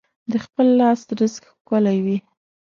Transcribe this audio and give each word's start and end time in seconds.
د 0.31 0.33
خپل 0.45 0.67
لاس 0.79 0.99
رزق 1.19 1.43
ښکلی 1.57 1.97
وي. 2.05 2.17